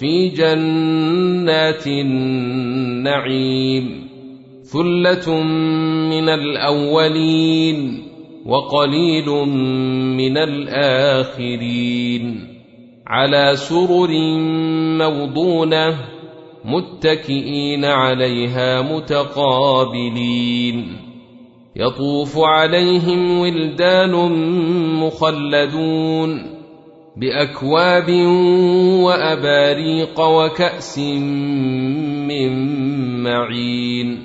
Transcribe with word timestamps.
في 0.00 0.28
جنات 0.28 1.86
النعيم 1.86 3.84
ثلة 4.62 5.42
من 6.10 6.28
الأولين 6.28 8.02
وقليل 8.46 9.28
من 10.16 10.36
الآخرين 10.38 11.84
على 13.06 13.52
سرر 13.56 14.10
موضونة 14.98 15.98
متكئين 16.64 17.84
عليها 17.84 18.82
متقابلين 18.82 20.36
يطوف 21.76 22.38
عليهم 22.38 23.38
ولدان 23.38 24.12
مخلدون 25.00 26.59
بأكواب 27.20 28.10
وأباريق 29.04 30.20
وكأس 30.20 30.98
من 32.28 32.52
معين. 33.22 34.22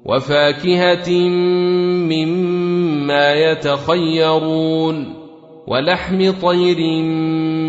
وفاكهة 0.05 1.09
مما 2.09 3.33
يتخيرون. 3.33 5.13
ولحم 5.67 6.31
طير 6.31 6.79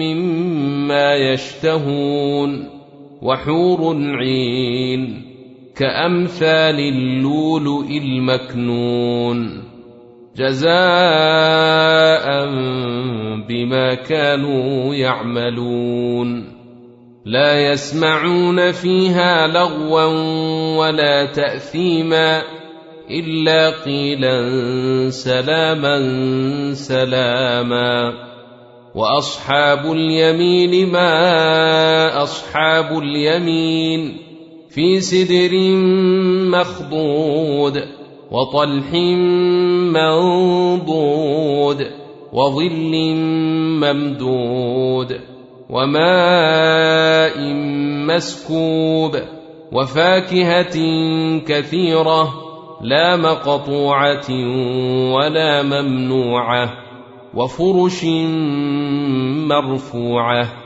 مما 0.02 1.14
يشتهون. 1.14 2.70
وحور 3.22 3.96
عين. 3.96 5.25
كأمثال 5.76 6.80
اللؤلؤ 6.80 7.86
المكنون 7.86 9.62
جزاء 10.36 10.76
بما 13.48 13.94
كانوا 13.94 14.94
يعملون 14.94 16.56
لا 17.24 17.70
يسمعون 17.70 18.72
فيها 18.72 19.46
لغوا 19.46 20.04
ولا 20.78 21.24
تأثيما 21.24 22.42
إلا 23.10 23.70
قيلا 23.70 24.40
سلاما 25.10 25.98
سلاما 26.74 28.12
وأصحاب 28.94 29.92
اليمين 29.92 30.92
ما 30.92 32.22
أصحاب 32.22 32.98
اليمين 32.98 34.26
في 34.76 35.00
سدر 35.00 35.50
مخضود 36.52 37.82
وطلح 38.30 38.92
منضود 39.96 41.86
وظل 42.32 42.92
ممدود 43.80 45.20
وماء 45.70 47.38
مسكوب 48.06 49.16
وفاكهة 49.72 50.76
كثيرة 51.46 52.34
لا 52.80 53.16
مقطوعة 53.16 54.30
ولا 55.12 55.62
ممنوعة 55.62 56.72
وفرش 57.34 58.04
مرفوعة 59.48 60.65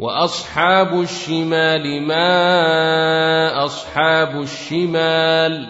وأصحاب 0.00 1.00
الشمال 1.00 2.02
ما 2.02 3.64
أصحاب 3.64 4.40
الشمال 4.40 5.66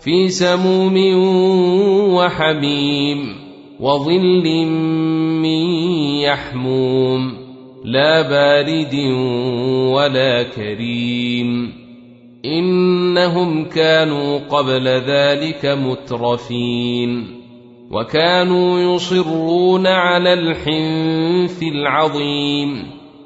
في 0.00 0.28
سموم 0.28 0.94
وحميم 2.14 3.36
وظل 3.80 4.66
من 5.42 5.66
يحموم 6.22 7.32
لا 7.84 8.22
بارد 8.22 8.94
ولا 9.94 10.42
كريم 10.42 11.72
إنهم 12.44 13.64
كانوا 13.64 14.38
قبل 14.38 14.88
ذلك 14.88 15.66
مترفين 15.66 17.26
وكانوا 17.90 18.94
يصرون 18.94 19.86
على 19.86 20.32
الحنث 20.32 21.62
العظيم 21.62 22.96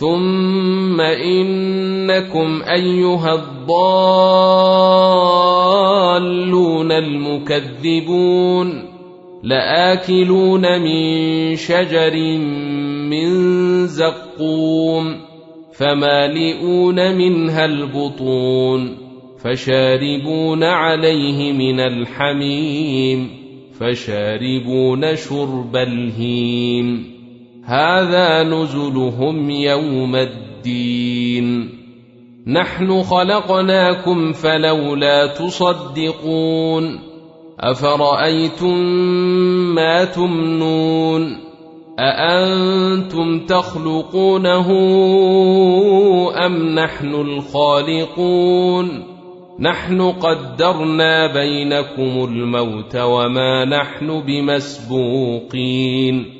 ثم 0.00 1.00
انكم 1.00 2.62
ايها 2.62 3.34
الضالون 3.34 3.72
المكذبون 6.92 8.84
لاكلون 9.42 10.82
من 10.82 11.56
شجر 11.56 12.16
من 13.10 13.28
زقوم 13.86 15.16
فمالئون 15.74 17.16
منها 17.16 17.64
البطون 17.64 18.96
فشاربون 19.44 20.64
عليه 20.64 21.52
من 21.52 21.80
الحميم 21.80 23.30
فشاربون 23.80 25.16
شرب 25.16 25.76
الهيم 25.76 27.19
هذا 27.70 28.42
نزلهم 28.42 29.50
يوم 29.50 30.16
الدين. 30.16 31.70
نحن 32.46 33.02
خلقناكم 33.02 34.32
فلولا 34.32 35.26
تصدقون. 35.26 37.00
أفرأيتم 37.60 38.78
ما 39.74 40.04
تمنون؟ 40.04 41.36
أأنتم 41.98 43.46
تخلقونه 43.46 44.66
أم 46.46 46.74
نحن 46.74 47.14
الخالقون؟ 47.14 49.04
نحن 49.60 50.02
قدرنا 50.02 51.26
بينكم 51.26 52.24
الموت 52.24 52.96
وما 52.96 53.64
نحن 53.64 54.22
بمسبوقين. 54.26 56.39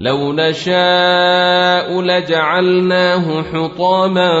لو 0.00 0.32
نشاء 0.32 2.00
لجعلناه 2.00 3.42
حطاما 3.42 4.32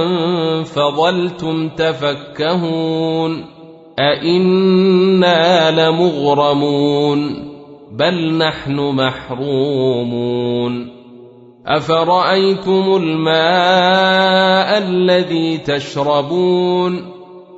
فظلتم 0.64 1.68
تفكهون 1.68 3.44
أئنا 3.98 5.70
لمغرمون 5.70 7.50
بل 7.92 8.38
نحن 8.38 8.74
محرومون 8.80 10.40
أفرأيتم 11.66 12.96
الماء 12.96 14.78
الذي 14.78 15.58
تشربون 15.58 17.19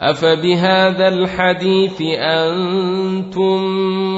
أفبهذا 0.00 1.08
الحديث 1.08 2.02
أنتم 2.18 3.58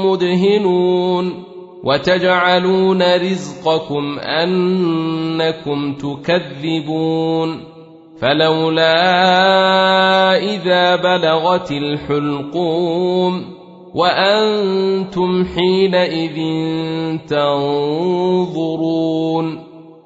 مدهنون 0.06 1.44
وتجعلون 1.84 3.02
رزقكم 3.16 4.18
أنكم 4.18 5.94
تكذبون 5.94 7.60
فلولا 8.20 8.96
إذا 10.36 10.96
بلغت 10.96 11.72
الحلقوم 11.72 13.44
وأنتم 13.94 15.44
حينئذ 15.44 16.36
تنظرون 17.28 18.88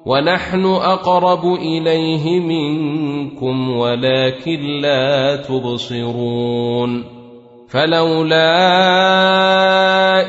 ونحن 0.05 0.65
أقرب 0.65 1.45
إليه 1.55 2.39
منكم 2.39 3.69
ولكن 3.69 4.59
لا 4.81 5.35
تبصرون 5.35 7.03
فلولا 7.69 8.41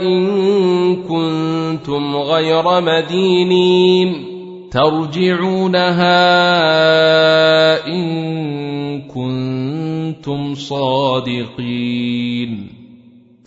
إن 0.03 0.97
كنتم 0.97 2.17
غير 2.17 2.81
مدينين 2.81 4.25
ترجعونها 4.71 6.17
إن 7.87 9.01
كنتم 9.03 10.55
صادقين 10.55 11.95